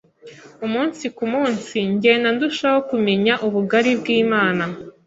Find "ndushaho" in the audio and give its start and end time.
2.35-2.79